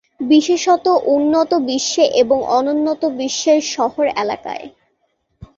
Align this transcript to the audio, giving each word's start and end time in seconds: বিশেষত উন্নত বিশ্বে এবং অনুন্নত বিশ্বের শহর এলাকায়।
বিশেষত 0.27 0.85
উন্নত 1.15 1.51
বিশ্বে 1.69 2.05
এবং 2.21 2.37
অনুন্নত 2.57 3.01
বিশ্বের 3.19 3.59
শহর 3.73 4.05
এলাকায়। 4.15 4.65